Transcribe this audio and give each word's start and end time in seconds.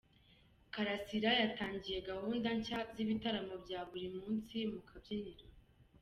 Kalasira 0.73 1.31
yatangiye 1.41 1.97
gahunda 2.09 2.47
nshya 2.59 2.79
z’ibitaramo 2.93 3.55
bya 3.63 3.79
buri 3.89 4.07
munsi 4.17 4.55
Mukabyiniro 4.71 5.45